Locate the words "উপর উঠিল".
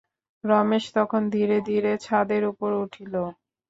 2.51-3.13